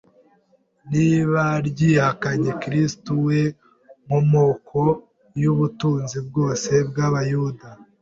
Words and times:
riba 0.91 1.45
ryihakanye 1.67 2.51
Kristo, 2.61 3.11
we 3.25 3.39
nkomoko 4.05 4.79
y’ubutunzi 5.41 6.17
bwose 6.27 6.69
bw’Abayuda. 6.89 7.67